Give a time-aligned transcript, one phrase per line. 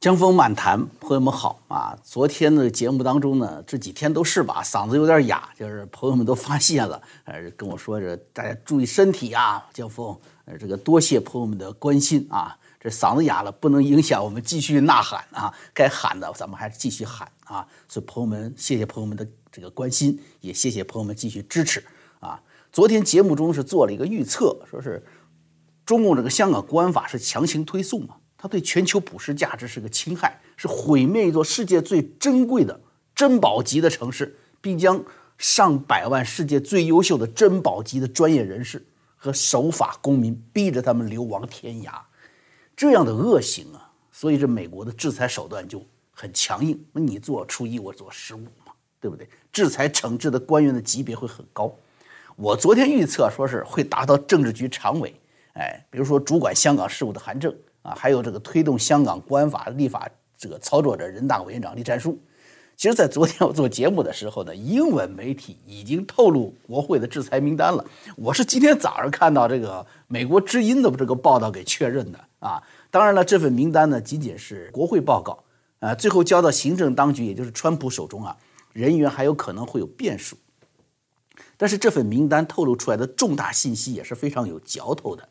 [0.00, 1.94] 江峰满谈，朋友们好啊！
[2.02, 9.62] 昨天的节目当中呢，这几天都是吧，嗓子有点哑，就是朋友们都发现了，呃，跟我说着大家注意身体啊。
[9.74, 17.68] 江峰，呃，这个多谢朋友们的关心啊，这嗓子哑了不能影响我们继续呐喊啊，该喊的咱们还是继续喊啊。
[17.86, 21.84] 所以朋友们，谢谢朋友们的这个关心，也谢谢朋友们继续支持
[22.20, 22.40] 啊。
[22.72, 25.04] 昨天节目中是做了一个预测，说是
[25.84, 28.14] 中共这个香港国安法是强行推送嘛。
[28.42, 32.80] 它对全球普世价值是个侵害，是毁灭一座世界最珍贵的
[33.14, 35.04] 珍宝级的城市，并将
[35.36, 38.82] 上百万世界最优秀的珍宝级的专业人士
[39.14, 41.92] 和守法公民逼着他们流亡天涯，
[42.74, 43.92] 这样的恶行啊！
[44.10, 49.28] 所以这美国的制裁手段就很强硬，那你做初一，我做十五嘛，对不对？
[49.52, 51.70] 制裁惩治的官员的级别会很高。
[52.36, 55.14] 我昨天预测说是会达到政治局常委，
[55.52, 57.54] 哎，比如说主管香港事务的韩正。
[57.82, 62.18] 啊，还有这个推动香港国安法立法这个操作者人大委员长栗战书，
[62.76, 67.84] 其实，在昨天我做节目的时候呢，英文媒体已经透露国会的制裁名单了。
[68.16, 72.62] 我是今天早上看到这个美国之音的这个报道给确认的啊。
[72.90, 75.44] 当然了，这份名单呢仅仅是国会报告
[75.80, 78.36] 啊，最后交到行政当局，也就是川普手中啊，
[78.72, 80.36] 人员还有可能会有变数。
[81.58, 85.28] 但是这份名单透露出来的重大信息也是非常有嚼头的。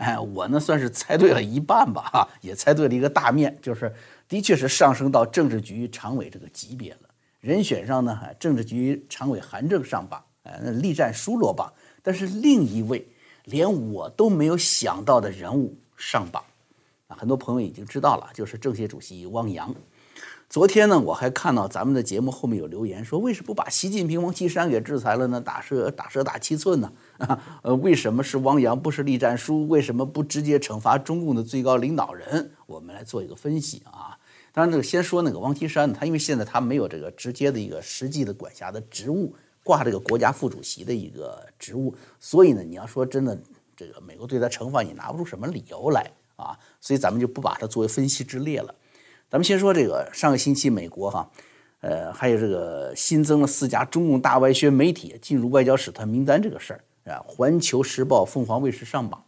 [0.00, 3.94] 哎，我呢算是猜对了一半吧，哈，也猜对了一个大面，就是
[4.26, 7.00] 的确是上升到政治局常委这个级别了。
[7.40, 11.70] 人选上呢，政治局常委韩正上榜，哎，那栗战书落榜，
[12.02, 13.06] 但是另一位
[13.44, 16.42] 连我都没有想到的人物上榜，
[17.06, 19.74] 啊，很多朋友已经知道了，就是政协主席汪洋。
[20.50, 25.40] 昨天呢，我还看到咱们的节目后面有留言说，为什么不把习近平、王岐山给制裁了呢？
[25.40, 26.92] 打蛇打蛇打七寸呢？
[27.18, 29.68] 啊， 呃，为什么是汪洋不是栗战书？
[29.68, 32.50] 为什么不直接惩罚中共的最高领导人？
[32.66, 34.18] 我们来做一个分析啊。
[34.50, 43.40] 当然，这个先说那个王岐山，他因为现在他没有这个直接的一个实际的管辖的职务，挂这个国家副主席的一个职务，所以呢，你要说真的，
[43.76, 46.58] 这个美国对他惩罚，你拿不出什么理由来啊。
[46.80, 48.74] 所以咱们就不把它作为分析之列了。
[49.30, 51.30] 咱们先说这个上个星期美国哈，
[51.82, 56.80] 呃，还有这个新增了四家中共大外宣媒体进入外交使团名单这个事儿
[57.12, 59.22] 啊，《环球时报》、凤凰卫视上榜。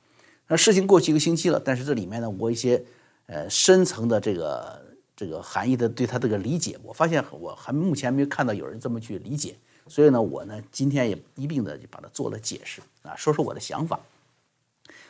[0.48, 2.82] 那事情过去一个星期了，但是这里面呢，我一些
[3.26, 4.82] 呃深层的这个
[5.14, 9.54] 这个含义的对他这个理解，我发现我还目前没有看到有人这么去理解，
[9.86, 14.00] 所以呢，我呢今天也一并的就把它做了解释啊，说说我的想法。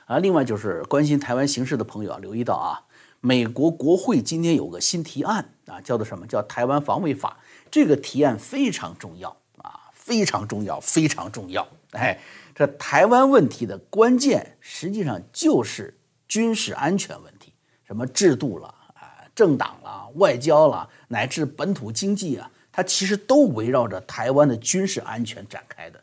[0.04, 2.84] 啊，另外就是关心台湾形势的朋友啊，留意到啊。
[3.24, 6.26] 美国国会今天有个新提案啊，叫做什么？
[6.26, 7.38] 叫《台湾防卫法》。
[7.70, 11.64] 这个提案非常重要啊，非常重要，非常重要。
[11.92, 12.18] 哎，
[12.52, 15.96] 这台湾问题的关键实际上就是
[16.26, 17.52] 军事安全问题，
[17.86, 26.02] 什么制度了啊，政党了，外交了，乃至本土经济啊，它其实都围绕着台湾的军事安全展开的。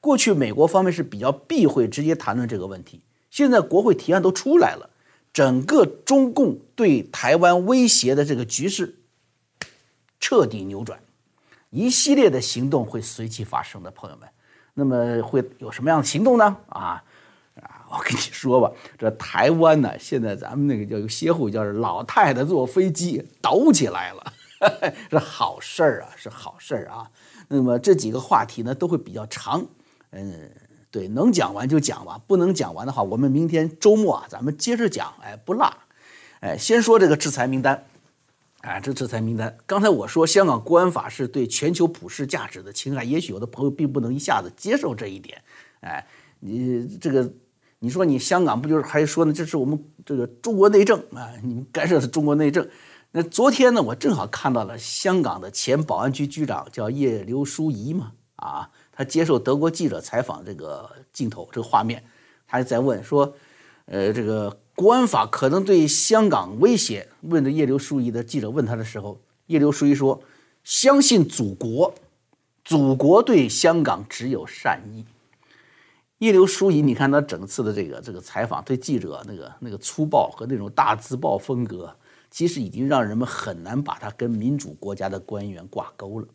[0.00, 4.88] 过去美国方面是比较避讳直接谈论这个问题，现在国会提案都出来了。
[5.32, 8.94] 整个中共对台湾威胁的这个局势
[10.20, 11.00] 彻底扭转，
[11.70, 14.28] 一系列的行动会随即发生的，朋友们。
[14.74, 16.56] 那么会有什么样的行动呢？
[16.68, 17.02] 啊
[17.60, 24.32] 啊，我跟你说吧，这台湾呢，现在咱们那个叫有歇后语叫是老太太坐飞机抖起来了，
[25.10, 27.10] 是好事儿啊，是好事儿啊。
[27.48, 29.66] 那么这几个话题呢，都会比较长，
[30.10, 30.50] 嗯。
[30.92, 35.72] 对，能讲完就讲吧，不能讲完的话，我们明天周末啊，咱们接着讲，哎，不落。
[36.40, 37.86] 哎，先说这个制裁名单，
[38.60, 45.42] 哎，这制裁名单，刚才我说香港国安法是对全球普世价值的侵害，也许有的朋友并不能一下子接受这一点，
[45.80, 46.06] 哎，
[46.40, 47.32] 你这个，
[47.78, 49.32] 你说你香港不就是还说呢？
[49.32, 52.68] 这是我们这个中国内政啊，你们干涉是中国内政。
[53.12, 58.68] 那昨天呢，我正好看到了香港的前保安局局长叫叶刘淑仪嘛，啊。
[58.92, 62.04] 他接受德国记者采访，这个镜头，这个画面，
[62.46, 63.34] 他在问说
[63.86, 70.22] ：“呃，这个国安法可能对香港威胁？”问的叶刘淑仪的记者问他的时候，叶刘淑仪说
[70.62, 71.94] ：“相信祖国，
[72.64, 75.04] 祖国对香港只有善意。”
[76.18, 81.92] 叶刘淑仪，你看他整次的这个这个采访，对记者那个那个粗暴和那种大字报风格，
[82.30, 86.28] 其实已经让人们很难把他跟民主国家的官员挂钩了。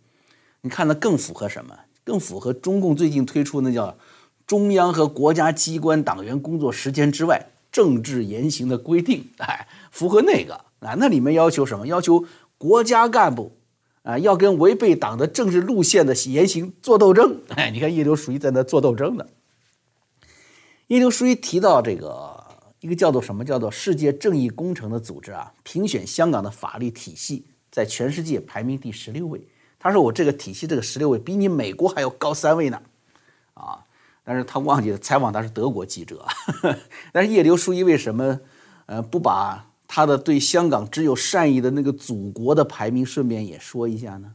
[0.59, 1.73] 你看，他更符合什么？
[2.07, 3.97] 更符合中共最近推出那叫
[4.45, 11.85] 中央和国家机关党员工作时间之外政治言行的规定，哎，符合那个啊，那里面要求什么？
[11.85, 12.23] 要求
[12.57, 13.57] 国家干部
[14.03, 17.41] 啊要跟违背党的政治路线的言行做斗争。
[17.49, 19.25] 哎，你看叶刘淑仪在那做斗争呢。
[20.87, 22.41] 叶刘淑仪提到这个
[22.79, 29.45] 一个叫做什么叫做世界正义工程的组织啊，评选香港的法律体系，在全世界排名第十六位。
[29.87, 32.81] 他说我这个体系这个十六位比你美国还要高三位呢，
[33.53, 33.85] 啊！
[34.21, 36.25] 但是他忘记了采访他是德国记者。
[37.13, 38.37] 但是叶刘淑仪为什么
[38.87, 44.33] 呃不把他的对香港只有善意的那个祖国的排名顺便也说一下呢？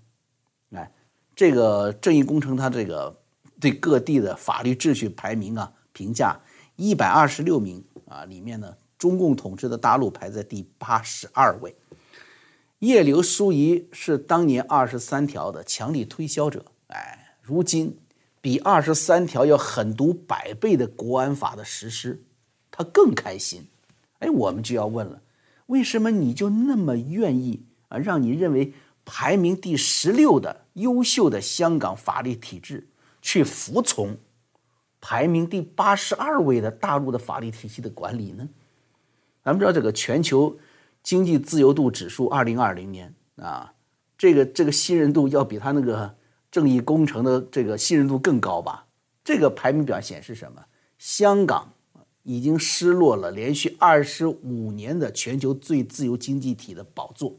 [0.70, 0.90] 哎，
[1.36, 3.14] 这个正义工程他这个
[3.60, 6.34] 对各地的法律秩序排名啊评价
[6.76, 11.76] 一百二十六名啊里面呢，中共统治的大陆排在第八十二位。
[12.82, 17.96] 叶刘淑仪是当年二十三条的强力推销者，哎，如今
[18.40, 22.24] 比二十三条要狠毒百倍的国安法的实施，
[22.72, 23.68] 他更开心。
[24.18, 25.22] 哎，我们就要问了，
[25.66, 28.72] 为什么你就那么愿意啊，让你认为
[29.04, 32.88] 排名第十六的优秀的香港法律体制
[33.20, 34.16] 去服从
[35.00, 38.48] 排名第八十二位的大陆的法律体系的管理呢？
[39.44, 40.58] 咱们知道这个全球。
[41.02, 43.74] 经济自由度指数，二零二零年啊，
[44.16, 46.14] 这个这个信任度要比他那个
[46.50, 48.86] 正义工程的这个信任度更高吧？
[49.24, 50.64] 这个排名表显示什么？
[50.98, 51.72] 香港
[52.22, 57.34] 已经失落了连续二十五年的全球最自由经济体的宝座，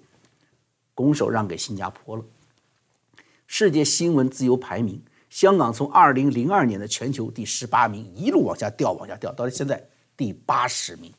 [0.93, 2.23] 拱手让给新加坡了。
[3.47, 9.87] 世界新闻自由排名，香港从二零零二年的全球第十八名一路往下掉，往下掉，到了现在
[10.17, 11.13] 第八十名。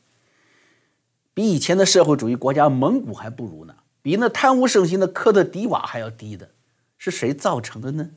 [1.35, 6.49] 比以前的社会主义国家蒙古还不如呢，比那贪污盛行的科特迪瓦还要低的，
[6.97, 8.09] 是谁造成的呢？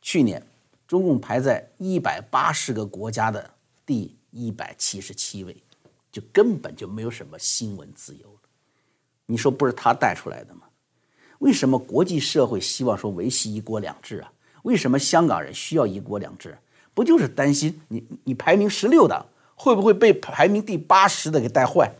[0.00, 0.42] 去年，
[0.86, 3.50] 中共排在一百八十个国家的
[3.84, 5.54] 第一百七十七位，
[6.10, 8.40] 就根本就没有什么新闻自由了。
[9.26, 10.62] 你说不是他带出来的吗？
[11.40, 14.32] 为什么国际社会希望说维系一国两制啊？
[14.62, 16.56] 为什么香港人需要一国两制？
[16.94, 19.26] 不就是担心你你排名十六的？
[19.58, 21.92] 会不会被排名第八十的给带坏？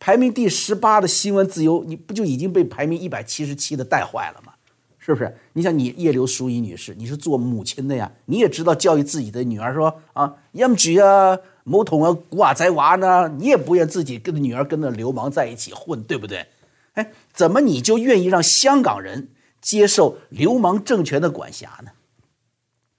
[0.00, 4.52] 排名第十八的新闻自由，你不就已经被排名一百七十七的带坏了吗？
[4.98, 5.34] 是不是？
[5.54, 16.46] 你想，你叶刘淑仪女士，你是做母亲的呀，你也知道教育自己的女儿说啊，养猪啊，某桶啊，古瓦仔娃呢，你也不愿自己跟女儿跟那流氓在一起混，对不对？
[16.92, 19.28] 哎，怎么你就愿意让香港人
[19.60, 21.90] 接受流氓政权的管辖呢？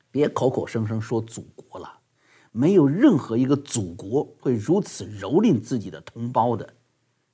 [0.09, 1.45] 别口口声声说祖。
[2.51, 6.73] 没有任何一个祖国会如此蹂躏自己的同胞的，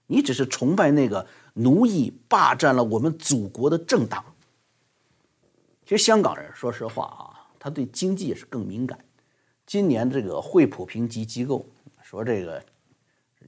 [0.07, 4.23] 你只是崇拜那个奴役霸占了我们祖国的政党。
[5.85, 9.00] 其实香港人说实话啊，他对经济也是更敏感。
[9.65, 11.65] 今年这个惠普评级机构
[12.01, 12.63] 说，这个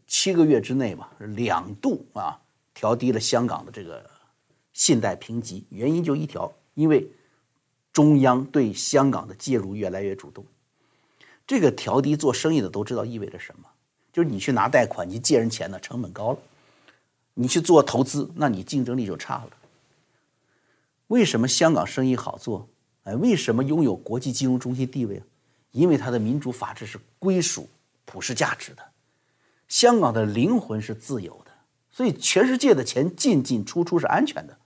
[0.08, 2.40] 七个月之内吧，两度啊
[2.74, 4.04] 调低了香港的这个
[4.74, 7.08] 信贷评级，原因就一条，因为
[7.92, 10.46] 中央对香港的介入越来越主动。
[11.48, 13.70] 这个调低做生意的都知道意味着什么，
[14.12, 16.38] 就是你去拿贷款，你借人钱呢成本高了；
[17.34, 19.50] 你去做投资，那你竞争力就差了。
[21.08, 22.68] 为什么香港生意好做？
[23.04, 25.24] 哎，为什么拥有国际金融中心地位？
[25.72, 27.70] 因为它的民主法治是归属
[28.04, 28.84] 普世价值的，
[29.70, 31.52] 香港的灵魂是自由的，
[31.90, 34.58] 所以全世界的钱进进出出是安全的。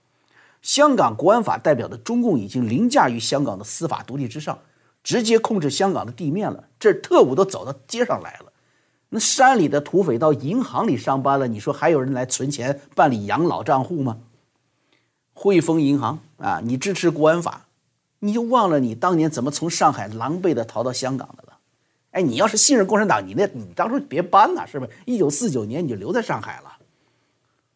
[0.62, 4.58] 香港国安法代表的中共已经凌驾于香港的司法独立之上。
[5.02, 8.52] 直接控制香港的地面了，这特务都走到街上来了。
[9.08, 14.18] 那山里的土匪到银行里上班了，你说还有人来存钱办理养老账户吗？
[15.34, 17.66] 汇丰银行啊，你支持国安法，
[18.20, 21.58] 你就忘了你当年怎么从上海狼狈的逃到香港的了？
[22.12, 24.92] 哎，你要是信任共产党，你那你当初别搬了，是不是？
[25.04, 26.76] 一九四九年你就留在上海了。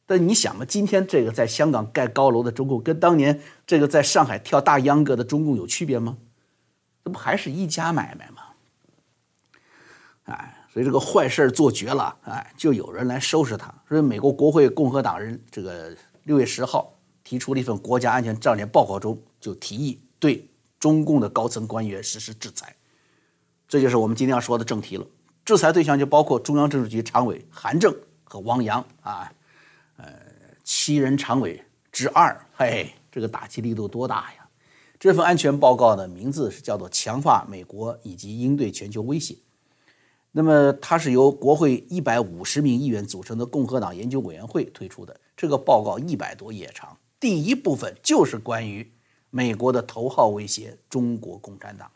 [0.07, 6.17] 但你想嘛，今天这个在香港盖高楼的中共，跟当年这个在上海跳大秧歌的中共有区别吗？
[7.07, 8.43] 这不还是一家买卖吗？
[10.25, 13.73] 哎，所以这个坏事做绝了，哎，就有人来收拾他。
[13.89, 22.75] 所以美国国会共和党人这个六月十号提出了一份国家安全战略报告中，就提议对中共的高层官员实施制裁。
[23.69, 25.07] 这就是我们今天要说的正题了。
[25.45, 27.95] 制裁对象就包括中央政治局常委韩正
[28.25, 29.33] 和汪洋啊，
[29.97, 30.13] 呃，
[30.65, 34.36] 七人常委之二，嘿，这个打击力度多大呀？
[35.07, 39.35] 这份安全报告的名字是叫做《强化美国以及应对全球威胁》。
[40.33, 45.17] 那么，它是由国会一百五十名议员组成的共和党研究委员会推出的。
[45.37, 48.91] 这个报告一百多页长，第一部分就是关于
[49.31, 51.89] 美国的头号威胁——中国共产党。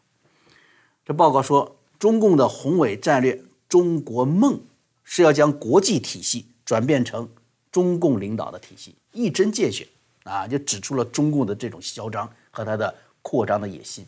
[1.04, 4.60] 这报告说，中共的宏伟战略“中国梦”
[5.02, 7.28] 是要将国际体系转变成
[7.72, 9.88] 中共领导的体系，一针见血
[10.22, 12.32] 啊，就指出了中共的这种嚣张。
[12.50, 14.04] 和他的扩张的野心，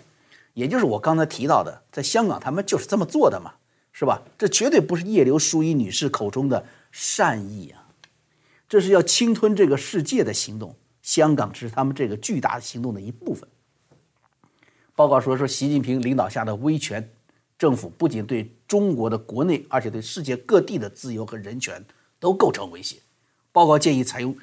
[0.54, 3.52] 也就是我刚才提到的，在香港他们就是这么做的嘛，
[3.92, 4.22] 是吧？
[4.36, 7.88] 这绝对不是叶刘淑仪女士口中的善意啊，
[8.68, 10.74] 这是要侵吞这个世界的行动。
[11.02, 13.48] 香港是他们这个巨大的行动的一部分。
[14.94, 17.10] 报告说，说习近平领导下的威权
[17.58, 21.84] 政府不仅对中国的国内，而且对世界各地的自由和人权
[22.20, 22.98] 都构成威胁。
[23.50, 24.36] 报告建议采用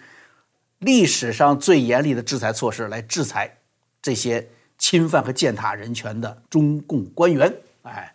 [0.80, 3.59] 历史上最严厉的制裁措施来制裁
[4.02, 7.54] 这些侵犯和践踏人权的中共官员。
[7.84, 8.14] 哎。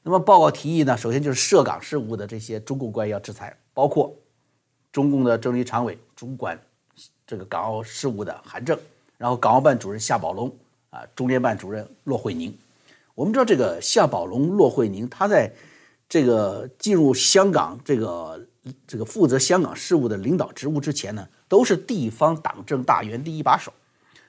[0.00, 4.14] 那么报告提议呢，首先就是涉港事务的这些中共官员要制裁，包括
[4.90, 6.58] 中共的政治局常委主管
[7.26, 8.78] 这个港澳事务的韩正，
[9.18, 10.50] 然后港澳办主任夏宝龙
[10.88, 12.56] 啊，中联办主任骆惠宁。
[13.14, 15.52] 我们知道这个夏宝龙、骆惠宁，他在
[16.08, 18.46] 这个进入香港这个
[18.86, 23.70] 这个负责香港事务的领导职务之前呢，都是地方党政大员第一把手。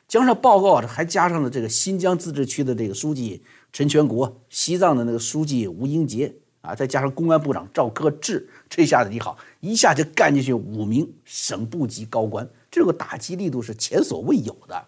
[0.10, 3.42] 加上报告还加上了这个新疆自治区的这个书记。
[3.72, 14.88] 陈全国，西藏的那个书记吴英杰啊，再加上公安部长赵克志，这下子你好，一下就干进去五名省部级高官，这个打击力度是前所未有的。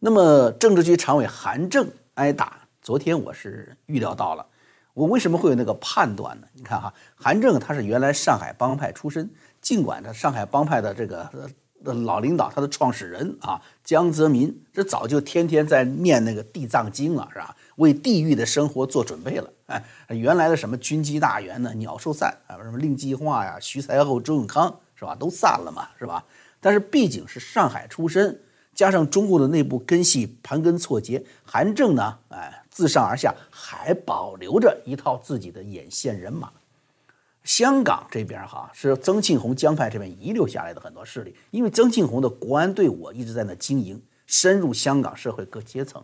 [0.00, 4.44] 那么政治局常委韩正挨打，昨天我是预料到了，
[4.92, 6.48] 我为什么会有那个判断呢？
[6.54, 11.30] 你看哈，韩正他是原来上海帮派出身，尽管他上海帮派的这个。
[11.94, 17.56] 的老领导，他的创始人啊，江泽民，这早就天天在念那个地藏经了，是吧？
[17.76, 19.50] 为地狱的生活做准备了。
[19.66, 25.14] 哎，原来的什么军机大员呢，鸟兽散啊，什么令计划呀，徐才厚、周永康，是吧？
[25.14, 26.24] 都散了嘛，是吧？
[26.60, 28.40] 但是毕竟是上海出身，
[28.74, 36.50] 加上中共的内部根系盘根错节，韩正呢，哎，自上而下还保留着一套自己的眼线人马。
[37.46, 46.02] 香港这边哈是曾庆红江派这边遗留下来的很多势力，因为曾庆红的国安队伍一直在那经营，深入香港社会各阶层。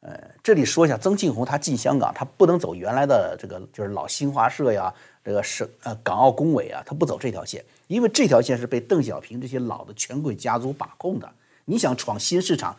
[0.00, 4.92] 呃，这里说一下，曾庆红他进香港，他不能走原来的这个就是老新华社呀，
[5.22, 11.30] 这个省呃港澳工委啊，他不走这条线，因为这条线是被邓小平这些老的权贵家族把控的。
[11.66, 12.74] 你想闯新市场，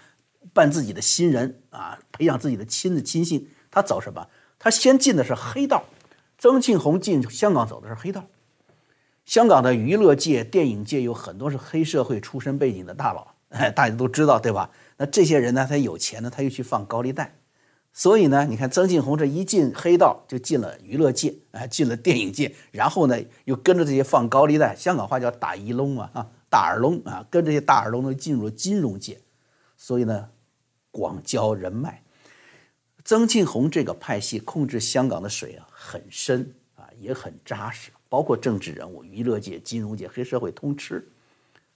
[0.53, 4.25] 办自己的新人啊，培养自己的亲子亲信，他走什么？
[4.58, 5.84] 他先进的是黑道。
[6.38, 8.27] 曾庆红进香港走的是黑道，
[9.25, 14.70] 香港的娱乐界、电影界有很多是黑社会出身背景的大佬，哎，大家都知道，对吧？
[14.98, 17.39] 那这些人呢，他有钱呢，他又去放高利贷，
[17.91, 29.20] 所以呢，你看曾庆红这一进黑道就进了娱乐界，哎，进了电影界，然后呢，又跟着这些放高利贷，香港话叫打一窿啊，啊，大耳窿啊，跟这些大耳窿呢进入了金融界，
[29.75, 30.29] 所以呢，
[30.91, 32.03] 广交人脉。
[33.03, 41.08] 曾庆红这个派系控制香港的水啊很深啊也很扎实，包括政治人物、娱乐界、金融界、黑社会通吃。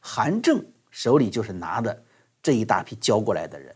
[0.01, 2.03] 韩正手里就是拿的
[2.43, 3.73] 这一大批交过来的人，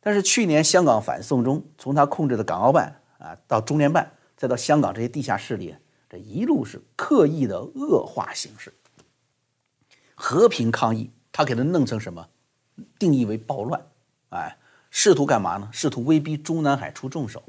[0.00, 5.74] 但是去年香港反送中，从他控制的港澳办啊到中联办，再到香港这些地下势力，
[6.10, 8.70] 这一路是刻意的恶化形式。
[10.14, 12.28] 和平抗议，他给他弄成什么？
[12.98, 13.80] 定义为暴乱，
[14.28, 14.58] 哎。
[14.96, 15.68] 试图干嘛呢？
[15.72, 17.42] 试图威逼中南海出重手。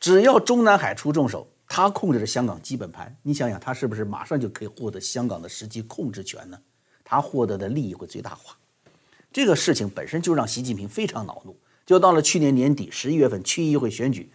[0.00, 3.14] 只要中南海出重手，他控制着香港基本盘。
[3.22, 6.58] 你想想，他是不是马上就可以获得香港的实际控制权呢？
[7.04, 8.56] 他获得的利益会最大化。
[9.32, 11.56] 这个事情本身就让习近平非常恼怒。
[11.84, 14.30] 就到了去年年底十一月份区议会选举，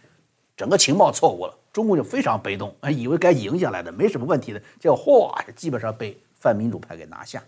[0.58, 7.43] 整个情报错误了，中共就非常被动，啊，以为该赢下来的没什么问题的，结果哗，基本上被泛民主派给拿下。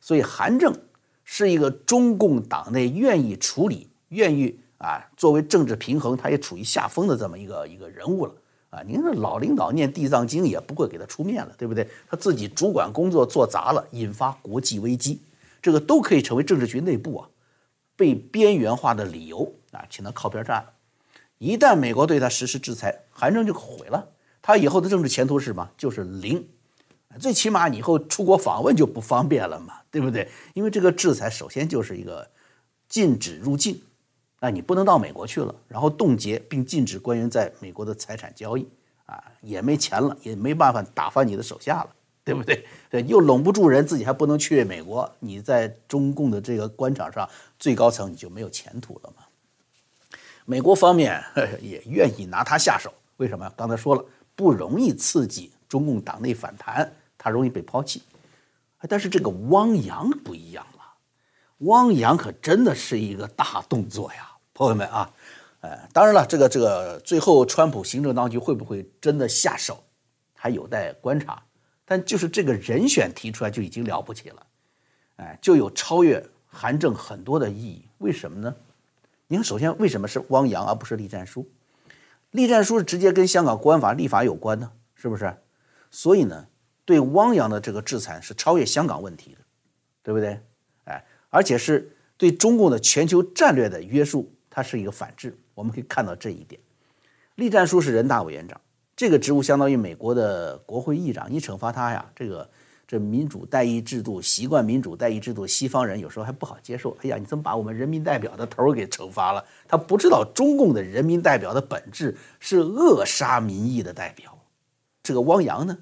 [0.00, 0.72] 所以韩正
[1.24, 3.88] 是一个中共党内愿意处理。
[4.10, 8.32] 愿意啊，作为政治平衡，他也处于下风的这么一个一个人物了
[8.70, 8.82] 啊！
[8.86, 11.88] 您这老领导念地藏经也不会给他出面了，对不对？
[12.10, 15.20] 他自己主管工作做砸了，引发国际危机，
[15.62, 17.28] 这个都可以成为政治局内部啊
[17.96, 20.70] 被边缘化的理由啊，请他靠边站了。
[21.38, 24.06] 一旦美国对他实施制裁，韩正就毁了，
[24.42, 25.70] 他以后的政治前途是什么？
[25.78, 26.46] 就是零。
[27.18, 30.28] 最起码你以后出国访问就不方便了嘛，对不对？
[30.52, 32.28] 因为这个制裁首先就是一个
[32.90, 33.80] 禁止入境。
[34.46, 38.64] 那你不能到美国去了，然后冻结并禁止官员在美国的财产交易，
[39.04, 41.90] 啊，也没钱了，也没办法打发你的手下了，
[42.22, 42.64] 对不对？
[42.88, 49.24] 对，又拢不住人，自己还不能去美国，你在中共的这个官场上最高层你就没有前途了嘛？
[50.44, 51.20] 美国方面
[51.60, 53.52] 也愿意拿他下手，为什么？
[53.56, 54.04] 刚才说了，
[54.36, 56.88] 不容易刺激中共党内反弹，
[57.18, 58.00] 他容易被抛弃。
[58.88, 60.84] 但是这个汪洋不一样了。
[61.60, 65.12] 汪洋可真的是一个大动作呀，朋友们啊，
[65.60, 69.84] 呃，当然了，这个这个最后川普行政当局会不会真的下手，
[70.34, 71.42] 还有待观察。
[71.84, 74.46] 但就是这个人选提出来就已经了不起了，
[75.16, 77.84] 哎，就有超越韩正很多的意义。
[77.98, 78.56] 为什么呢？
[79.26, 81.46] 你看，首先为什么是汪洋而不是栗战书？
[82.30, 85.36] 栗战书是直接跟香港国安法立法有关呢，是不是？
[85.90, 86.46] 所以呢，
[86.86, 89.38] 对汪洋的这个制裁是超越香港问题的，
[90.02, 90.40] 对不对？
[90.84, 95.38] 哎，而且是对中共的全球战略的约束，它是一个反制。
[95.52, 96.58] 我们可以看到这一点。
[97.34, 98.58] 栗战书是人大委员长，
[98.96, 101.30] 这个职务相当于美国的国会议长。
[101.30, 102.48] 你惩罚他呀，这个
[102.88, 106.96] 这民主代议制度，习惯民主代议制度，西方人有时候还不好接受。
[107.02, 109.44] 哎呀，你怎么把我们人民代表的头给惩罚了？
[109.68, 114.38] 他不知道中共的人民代表的本质是扼杀民意的代表。
[115.02, 115.76] 这个汪洋呢，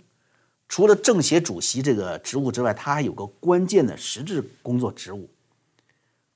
[0.69, 5.31] 除了政协主席这个职务之外，他还有个关键的实质工作职务，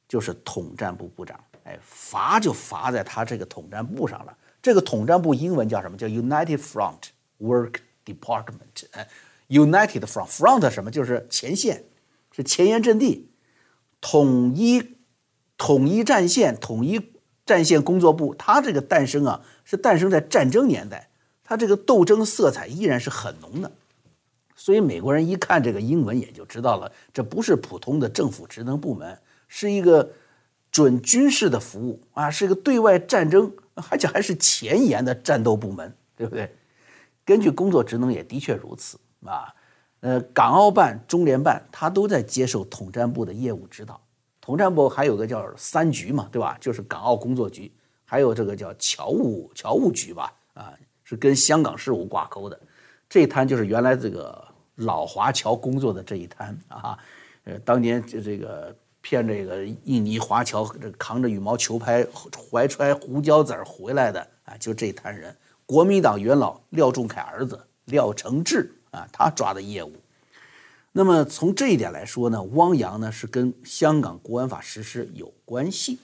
[0.07, 1.38] 就是统战部部长。
[1.83, 4.37] 罚就罚在他这个统战部上了。
[4.63, 5.97] 这个统战部英文叫什么？
[5.97, 7.11] 叫 United Front
[7.41, 9.07] Work Department。
[9.49, 10.91] ，United Front Front 什么？
[10.91, 11.85] 就是前线，
[12.31, 13.31] 是前沿阵地，
[14.01, 14.97] 统一
[15.57, 17.13] 统一战线，统一
[17.45, 18.35] 战线工作部。
[18.35, 21.11] 它这个诞生啊，是诞生在战争年代。
[21.45, 23.73] 它这个斗争色彩依然是很浓的，
[24.55, 30.11] 所以美国人一看这个英文也就知道了，这不是普通的政府职能部门，是一个
[30.79, 33.53] 准军事的服务啊，是一个对外战争，
[33.91, 36.55] 而且还是前沿的战斗部门，对不对？
[37.25, 39.53] 根据工作职能也的确如此啊。
[39.99, 44.01] 呃，港澳办、中联办，他都在接受统战部的业务指导。
[44.41, 46.57] 统战部还有个叫三局嘛，对吧？
[46.61, 47.73] 就是港澳工作局，
[48.05, 50.73] 还有这个叫侨务侨务局吧，啊。
[51.03, 52.61] 是跟香港事务挂钩的，
[53.09, 56.99] 这一摊就是原来这个老华侨工作的这一摊啊，
[57.45, 62.07] 呃，当年就这个骗这个印尼华侨这扛着羽毛球拍、
[62.50, 69.93] 怀揣胡椒籽儿回来的啊，就这一摊人，国民党元老廖仲恺儿子廖承志啊，他抓的业务。
[70.93, 75.99] 那么从这一点来说呢，汪洋呢是跟香港国安法实施有关系。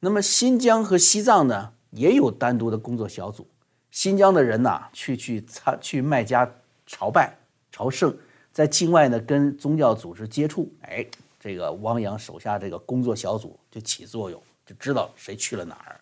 [0.00, 3.48] 那么新疆和西藏呢也有单独的工作小组。
[3.90, 6.48] 新疆的人呐，去去参去麦加
[6.86, 7.36] 朝拜
[7.72, 8.14] 朝圣，
[8.52, 11.04] 在境外呢跟宗教组织接触，哎，
[11.44, 16.00] 这个汪洋手下这个工作小组就起作用，就知道谁去了哪儿。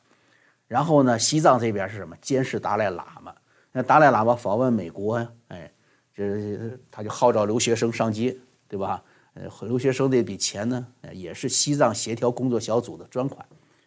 [0.69, 2.17] 然后呢，西藏这边是什么？
[2.23, 3.35] 监视达赖喇嘛。
[3.73, 5.17] 那达赖喇嘛访问美国，
[5.49, 5.69] 哎，
[6.15, 8.37] 这他就号召留学生上街，
[8.69, 9.03] 对吧？
[9.35, 13.45] 呃，留学生这笔钱呢，也是西藏协调工作小组的专款。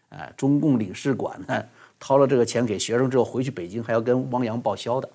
[0.10, 1.65] 哎，中共领事馆呢？
[1.98, 5.10] 掏了这个钱给学生之后，回去北京还要跟汪洋报销的。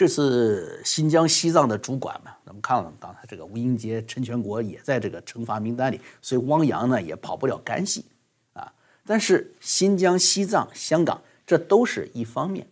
[0.00, 8.06] 这次新疆、西藏的主管们，咱们看了刚才这个吴英杰、陈全国也在这个惩罚名单里，所以汪洋呢也跑不了干系
[8.54, 8.72] 啊。
[9.04, 12.66] 但是新疆、西藏、香港这都是一方面。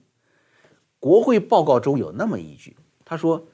[0.99, 3.47] 国会报告中有那么一句，他说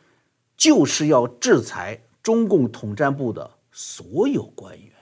[0.56, 4.92] 就是要制裁中共统战部的所有官员。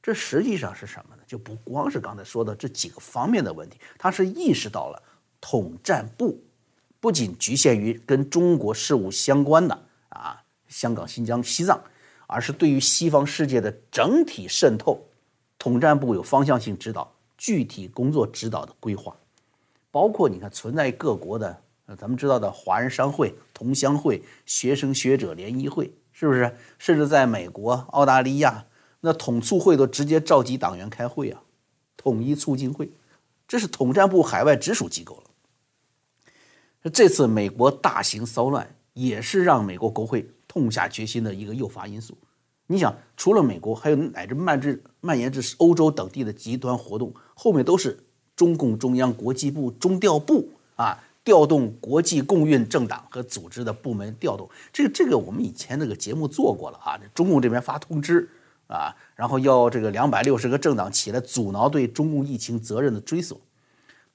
[0.00, 1.22] 这实际上是什么呢？
[1.26, 5.02] 就不光是刚才说的这几个方面的问题，他是意识到了
[5.38, 6.42] 统战部
[7.04, 11.78] 不仅局限于跟中国事务相关的啊，香港、新疆、西藏，
[12.26, 15.06] 而是对于西方世界的整体渗透，
[15.58, 19.14] 统战部有方向性指导、具体工作指导的规划，
[19.90, 21.62] 包括你看存在各国的，
[21.98, 26.56] 咱们知道的华人商会、同乡会、学生学者联谊会，是不是？
[26.78, 28.64] 甚至在美国、澳大利亚。
[29.02, 31.42] 那统促会都直接召集党员开会啊，
[31.98, 32.90] 统一促进会，
[33.46, 35.24] 这是统战部海外直属机构了。
[36.92, 42.16] 这次美国大型骚乱也是让美国国会痛下决心的一个诱发因素。
[42.66, 47.98] 你想，除了美国，还有乃至蔓至蔓延至欧洲等地的极端活动，后面都是
[48.36, 54.48] 中共中央国际部中调部啊，调动国际共运政党和组织的部门调动。
[54.72, 58.28] 这个这个我们以前那个节目做过了啊，中共这边发通知。
[58.66, 63.38] 啊，然后要这个两百六十个政党起来阻挠对中共疫情责任的追索，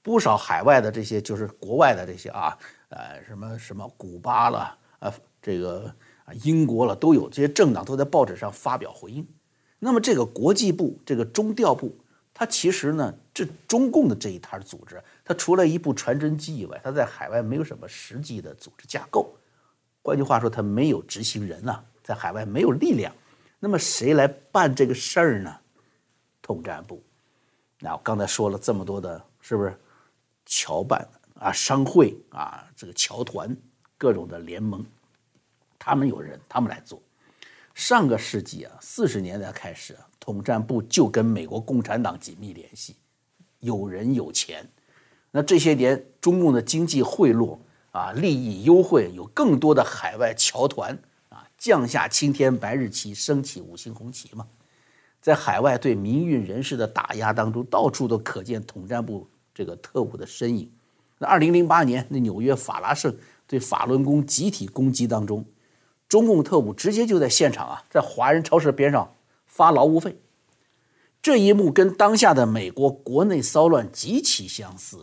[0.02, 2.56] 不少海外的这些就是国外的这些啊，
[2.88, 9.26] 呃，什么什么古巴了，呃，这个啊英国了，都有这些政党都在报纸上发表回应。
[9.78, 11.94] 那么这个国际部，这个中调部，
[12.32, 19.34] 它其实呢，这中共的这一摊组织，它除了一部传真机以外，它在海外没有什么实际的组织架构。
[20.02, 23.12] 换句话说，它没有执行人呐，在海外没有力量。
[23.58, 25.54] 那么谁来办这个事儿呢？
[26.40, 27.02] 统战部。
[27.78, 29.78] 那我刚才说了这么多的，是不是？
[30.50, 31.08] 侨办
[31.38, 33.56] 啊，商会啊，这个侨团，
[33.96, 34.84] 各种的联盟，
[35.78, 37.00] 他们有人，他们来做。
[37.72, 42.96] 上个世纪啊，四十年代开始啊，统战部就跟美国共产党紧密联系，
[43.60, 44.68] 有人有钱。
[45.30, 47.56] 那这些年，中共的经济贿赂
[47.92, 51.48] 啊，利益优惠，有更多的海外侨团啊。
[51.56, 54.48] 降下青天白日旗，升起五星红旗嘛，
[55.20, 60.70] 在海外对民运人士的打压当中，到处都可见统战部这个特务的身影。
[61.18, 63.14] 那二零零八年那纽约法拉盛
[63.46, 65.44] 对法轮功集体攻击当中，
[66.08, 69.14] 中共特务直接就在现场啊，在华人超市边上
[69.46, 70.16] 发劳务费。
[71.22, 74.96] 这一幕跟当下的美国国内骚乱极其相似，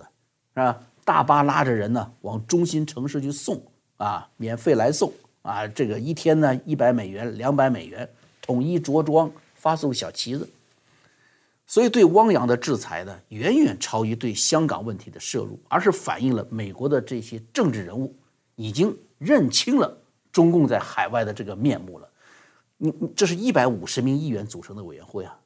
[0.56, 0.82] 是吧？
[1.06, 3.62] 大巴拉着人呢往中心城市去送
[3.98, 8.10] 啊，免费来送啊，这个一天呢一百美元、两百美元，
[8.42, 10.50] 统一着装发送小旗子。
[11.67, 18.15] 所以对汪洋的制裁呢，远远超于对香港问题的摄入，而是反映了美国的这些政治人物
[18.56, 19.97] 已经认清了
[20.32, 22.08] 中共在海外的这个面目了。
[22.77, 25.38] 你这是一百五十名议员组成的委员会啊。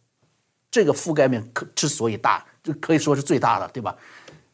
[0.70, 3.98] 这个覆盖面可之所以大，这可以说是最大的，对吧？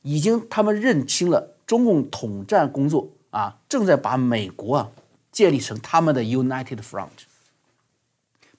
[0.03, 4.89] 已经他们认清了中共统战工作啊，正在把美国啊
[5.31, 7.09] 建立成他们的 United Front，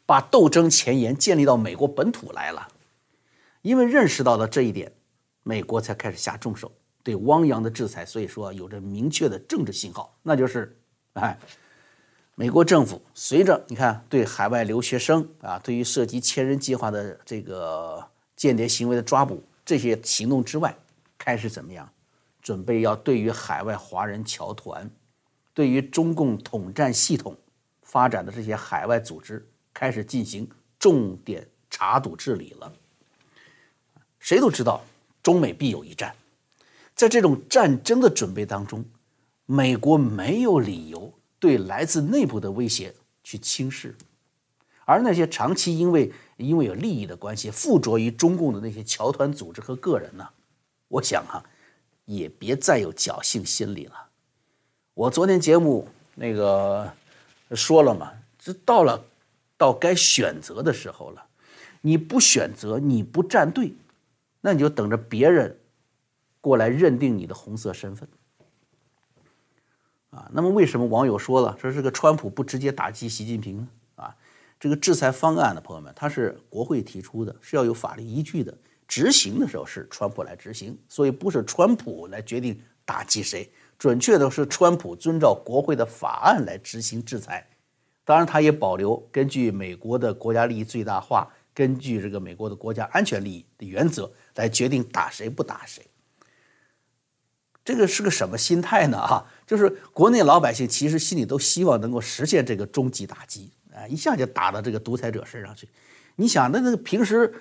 [0.05, 2.69] 把斗争前沿建立到美国本土来了。
[3.63, 4.93] 因为认识到了这一点，
[5.43, 8.05] 美国才开始下重手对汪洋的制裁。
[8.05, 10.77] 所以说，有着明确的政治信号，那就是，
[11.15, 11.39] 哎。
[12.41, 18.01] 美国政府随着你看对海外留学生啊，对于涉及千人计划的这个
[18.37, 20.73] 间谍行为的抓捕这些行动之外，
[21.19, 21.91] 开始怎么样？
[22.41, 24.89] 准备要对于海外华人侨团，
[25.53, 27.37] 对于中共统战系统
[27.83, 29.45] 发展的这些海外组织，
[29.75, 32.73] 开始进行重点查堵治理了。
[34.29, 34.85] 谁都知道
[35.23, 36.15] 中美必有一战，
[36.95, 38.85] 在这种战争的准备当中，
[39.47, 41.11] 美国没有理由。
[41.39, 42.93] 对来自内部的威胁
[43.25, 43.95] 去轻视，
[44.85, 50.29] 而那些长期因为因为有利益的关系附着于中共的那些侨团组织和个人呢，
[50.89, 51.43] 我想哈，
[52.05, 53.95] 也别再有侥幸心理了。
[54.93, 56.93] 我昨天节目那个
[57.53, 59.03] 说了嘛，这到了
[59.57, 61.25] 到该选择的时候了，
[61.81, 63.73] 你不选择，你不站队，
[64.41, 65.59] 那你就等着别人
[66.41, 68.09] 过来认定你的红色身份。
[70.11, 73.69] 啊，那么为什么网友说了说这个川普不直接打击习近平呢？
[73.97, 74.17] 啊，
[74.59, 87.47] 这个制裁方案呢，朋友们，它是国会提出的，是要有法律依据的，执行的时候是川普来执行，所以不是川普来决定打击谁，准确的是川普遵照国会的法案来执行制裁，
[88.03, 95.85] 当然他也保留根据美国的国家利益最大化，根据这个美国的国家安全利益的原则来决定打谁不打谁。
[97.65, 98.97] 这个是个什么心态呢？
[98.97, 105.69] 啊，就是国内老百姓其实心里都希望能够实现这个终极打击，啊，一下就打到这个独裁者身上去。
[106.15, 107.35] 你想，那那个平时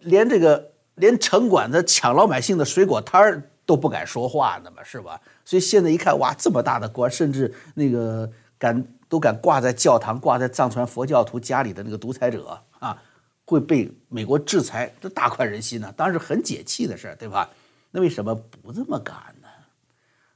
[0.00, 5.20] 连这个连城管的抢老百姓的水果摊儿都不敢说话呢嘛，是吧？
[5.44, 13.00] 所以现在一看，哇，这么大的官，甚至那个敢都敢挂在教堂、挂在藏传佛教徒家里的那个独裁者啊，
[13.44, 17.50] 会被美国制裁，这大快人心呢，当然是很解气的事儿，对吧？
[17.90, 19.48] 那为什么不这么干呢？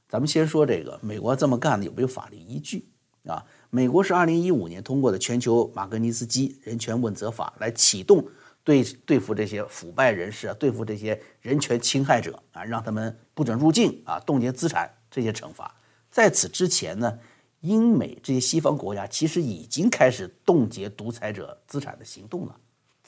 [0.07, 2.87] 咱们先说这个，美国这么干的有没有法律依据
[3.25, 3.45] 啊？
[3.69, 8.25] 美国是二零一五年通过的全球马格尼斯基人权问责法来启动
[8.63, 15.75] 对对付这些腐败人士啊，对付这些人权侵害者啊，让他们不准入境啊，冻结资产这些惩罚。
[16.09, 17.19] 在此之前呢，
[17.61, 22.55] 英美这些西方国家其实已经开始冻结独裁者资产的行动了，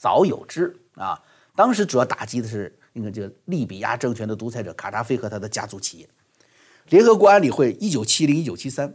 [0.02, 1.22] 早有之啊。
[1.56, 6.10] 当时主要打击的是那个叫利比亚政权的独裁者卡扎菲和他的家族企业。
[6.90, 8.92] 联合国安理会一九七零一九七三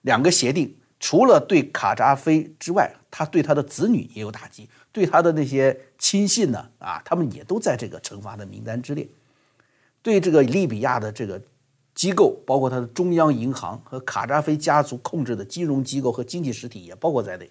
[0.00, 9.06] 两个协定，除了对卡扎菲之外，他对他的子女也有打击，对他的那些亲信呢，啊，他们也都在这个惩罚的名单之列。
[10.00, 11.42] 对这个利比亚的这个
[11.94, 17.50] 机构，包括他的中央银行和卡扎菲家族控制的金融机构和经济实体也包括在内。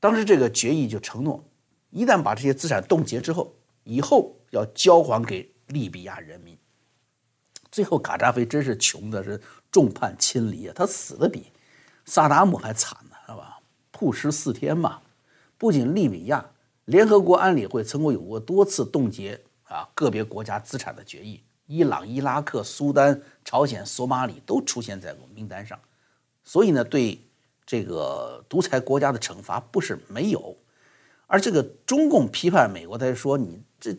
[0.00, 1.44] 当时这个决议就承诺，
[1.90, 6.58] 一旦把这些资产冻结之后，以后要交还给利比亚人民。
[7.70, 10.72] 最后，卡扎菲真是穷的是众叛亲离啊！
[10.74, 11.52] 他死的比
[12.04, 13.60] 萨达姆还惨呢，是吧？
[13.92, 15.02] 曝尸四天嘛。
[15.56, 16.50] 不仅利比亚，
[16.86, 25.78] 联合国安理会曾经有过多次冻结啊个别国家资产的决议，伊朗、伊拉克、苏丹、朝鲜、索马里都出现在过名单上。
[26.42, 27.20] 所以呢，对
[27.70, 30.56] 这个独裁国家的惩罚不是没有，
[31.28, 33.96] 而这个中共批判美国，他说你这。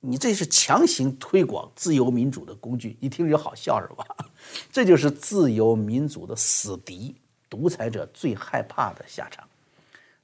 [0.00, 4.06] 你这是强行推广自由民主的工具，你听就好笑是吧？
[4.70, 7.16] 这就是自由民主的死敌，
[7.50, 9.48] 独裁者最害怕的下场。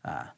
[0.02, 0.32] 啊，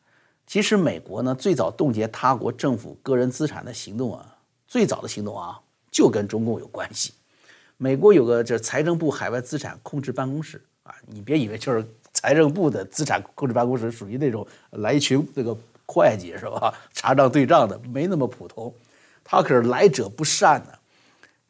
[0.47, 7.13] 其实美国呢最早冻结他国政府个人资产的行动啊，最早的行动啊就跟中共有关系。
[7.77, 11.87] 美国有个叫财政部海外资产控制办公室啊，你别以为就是
[12.25, 16.73] 财政部的资产控制办公室属于那种来一群那个会计是吧？
[16.95, 18.73] 查账对账的，没那么普通。
[19.23, 20.71] 他可是来者不善呢。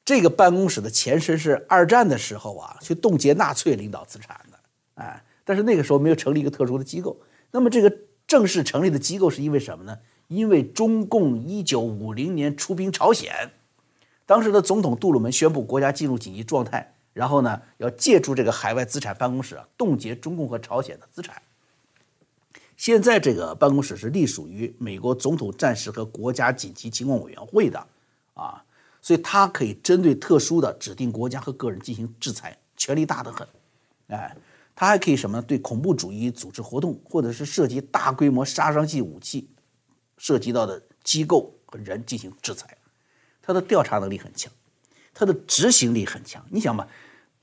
[0.04, 4.58] 这个办公室的前身是二战的时候啊，去冻结纳粹领导资产的，
[4.96, 7.16] 哎，但是那个时候没有成立一个特殊的机构。
[7.52, 9.96] 那么这个正式成立的机构是因为什么呢？
[10.26, 13.32] 因为中共一九五零年出兵朝鲜，
[14.26, 21.40] 当时的总统杜鲁门宣布国家进入紧急状态，然后呢，要借助这个海外资产办公室啊，冻结中共和朝鲜的资产。
[22.76, 27.86] 现在这个办公室是隶属于美国总统战时和国家紧急情况委员会的，
[28.34, 28.62] 啊。
[29.00, 33.46] 所以它可以针对特殊的指定国家和个人进行制裁，权力大得很，
[34.06, 34.34] 哎，
[34.74, 35.42] 它还可以什么？
[35.42, 39.46] 对恐怖主义组织活动或者是涉及大规模杀伤性武器
[40.16, 42.74] 涉及到的机构和人进行制裁。
[43.42, 44.50] 它的调查能力很强，
[45.12, 46.42] 它的执行力很强。
[46.48, 46.88] 你想吧，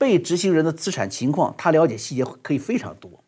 [0.02, 3.22] 被执行人的资产情况，他了解细节可以非常多。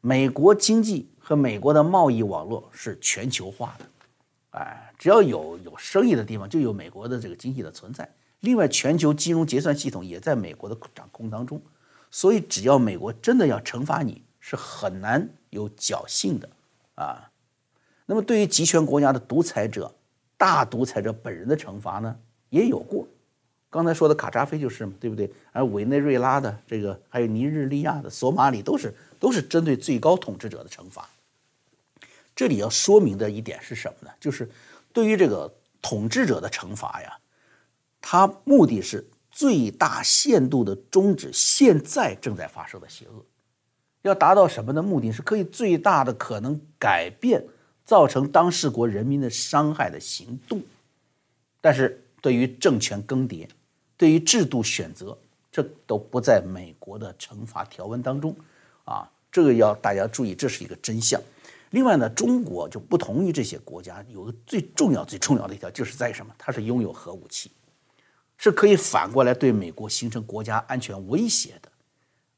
[0.00, 3.86] 美国经济和美国的贸易网络是全球化的。
[4.58, 8.12] 哎，只要有有生意的地方，就有美国的这个经济的存在。
[8.40, 11.62] 另外，全球金融结算系统也在美国的掌控当中，
[12.10, 16.48] 所以只要美国真的要惩罚你，是很难有侥幸的
[16.96, 17.30] 啊。
[18.06, 19.94] 那么，对于集权国家的独裁者、
[20.36, 22.16] 大独裁者本人的惩罚呢，
[22.50, 23.06] 也有过。
[23.74, 25.28] 刚才说的卡扎菲就是嘛，对不对？
[25.50, 31.10] 而委内瑞拉的这个，还有尼日利亚的、索马里，都是都是针对最高统治者的惩罚。
[32.36, 34.14] 这里要说明的一点是什么呢？
[34.20, 34.48] 就是
[34.92, 37.18] 对于这个统治者的惩罚呀，
[38.00, 43.26] 它目的是最大限度的终止现在正在发生的邪恶，
[44.02, 45.10] 要达到什么的目的？
[45.10, 47.44] 是可以最大的可能改变
[47.84, 50.62] 造成当事国人民的伤害的行动。
[51.60, 53.48] 但是对于政权更迭，
[53.96, 55.16] 对于制度选择，
[55.50, 58.34] 这都不在美国的惩罚条文当中
[58.84, 59.10] 啊。
[59.30, 61.20] 这个要大家注意，这是一个真相。
[61.70, 66.32] 另外呢，中国就不同于这些国家，有个最重要、最重要的一条，就是在于什么？
[66.38, 67.50] 它是拥有核武器，
[68.38, 71.68] 是可以反过来对美国形成国家安全威胁的，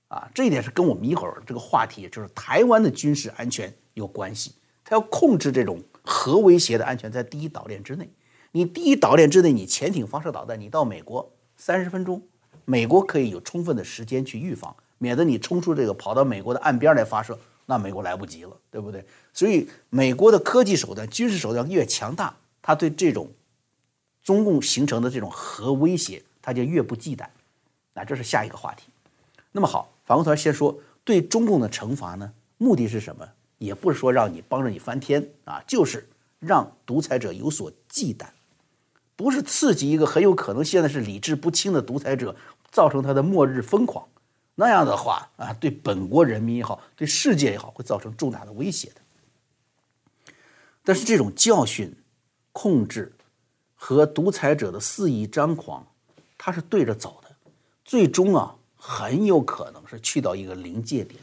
[0.08, 4.54] 啊，这一点是跟我们一会儿这个话题，就是台湾的军事安全有关系。
[4.82, 8.08] 它要控制这种核威胁的安全，在第一岛链之内。
[8.52, 12.22] 你第一岛链之内，你潜艇发射导弹，你到美国三十分钟，
[12.64, 17.38] 美国可以有充分的时间去预防，免得你冲出这个跑到美国的岸边来发射。
[17.68, 19.04] 那美国来不及了，对不对？
[19.32, 23.28] 所以美国的科技手段、军事手段越强大，他对这种
[24.22, 27.26] 中共形成的这种核威胁，他就越不忌惮。
[27.92, 28.84] 那这是下一个话题。
[29.50, 32.32] 那么好，反过头来先说对中共的惩罚呢？
[32.58, 33.28] 目的是什么？
[33.58, 38.26] 也不是说让你帮着你翻天啊，就是让独裁者有所忌惮，
[39.16, 42.36] 不是刺激一个很有可能现在是理智不清的独裁者，
[42.70, 44.06] 造成他的末日疯狂。
[44.54, 49.00] 那样的话啊，对本国人民也好，对世界也好，会造成重大的威胁的。
[50.84, 51.94] 但是这种教训、
[52.52, 53.12] 控制
[53.74, 55.86] 和独裁者的肆意张狂，
[56.38, 57.34] 它是对着走的，
[57.84, 61.20] 最终啊，很有可能是去到一个临界点。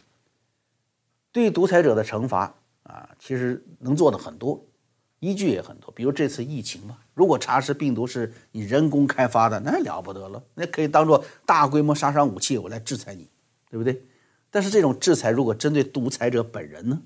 [1.32, 2.54] 对独裁者的惩罚
[2.84, 4.64] 啊，其实能做的很多，
[5.24, 6.98] 依据也很多，比如这次疫情嘛。
[7.14, 13.26] 如果查实病毒是你人工开发的，那了不得了，那可以当做大规模杀伤武器，我来制裁你，
[13.72, 14.04] 对不对？
[14.52, 17.02] 但是这种制裁如果针对独裁者本人呢？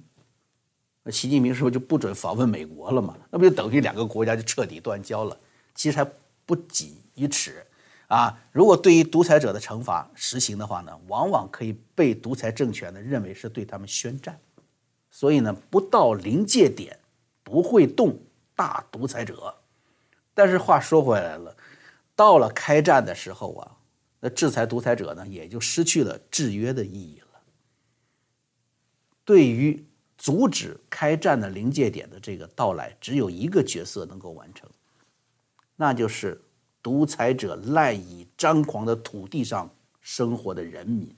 [1.03, 3.15] 那习近平是不是就不准访问美国了嘛？
[3.29, 5.37] 那不就等于两个国家就彻底断交了？
[5.75, 6.11] 其实还
[6.43, 7.51] 不仅于此
[8.07, 8.35] 啊！
[8.51, 14.39] 如果对于独裁者的惩罚实行的话呢，往往可以被独裁政权呢认为是对他们宣战，
[15.11, 16.97] 所以呢，不到临界点
[17.47, 18.19] 不会动
[18.57, 19.55] 大独裁者。
[20.33, 21.55] 但是话说回来了，
[22.13, 23.71] 到了开战的时候啊，
[24.19, 27.39] 那制裁独裁者呢，也就失去了制约的意义了。
[29.23, 29.81] 对于
[30.17, 34.69] 阻止开战的临界点的这个到来，只有一个角色能够完成，
[35.77, 36.41] 那就是
[36.83, 41.15] 独裁者赖以张狂的土地上生活的人民。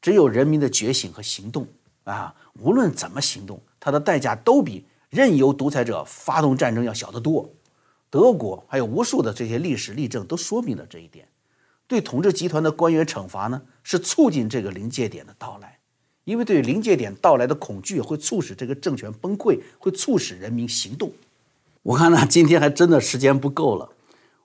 [0.00, 1.66] 只有人民的觉醒和行动
[2.04, 7.50] 啊，无论怎么行动，它的代价都比任由独裁者发动战争要小得多。
[8.08, 11.28] 德国还有无数的这些历史例证都说明了这一点。
[11.86, 15.80] 对统治集团的官员惩罚呢，是促进这个临界点的到来，
[16.24, 21.12] 因为对临界点到来的恐惧会促使这个政权崩溃，会促使人民行动。
[21.82, 23.90] 我看呢，今天还真的时间不够了，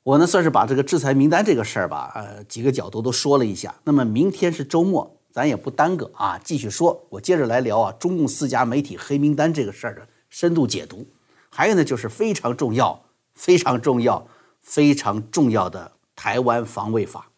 [0.04, 3.74] 我呢算是把这个制裁名单这个事儿吧，呃，几个角度都说了一下。
[3.86, 7.06] 那么明天是周末，咱也不耽搁啊，继续说。
[7.08, 10.06] 我接着来聊啊，中共四家媒体黑名单这个事儿的
[10.40, 11.08] 深度解读
[11.50, 14.28] 还有呢就是非常重要非常重要
[14.62, 17.32] 非常重要的台湾防卫法。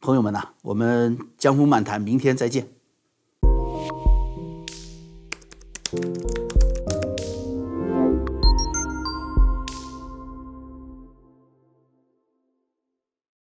[0.00, 2.68] 朋友们呐我们江湖漫谈明天再见。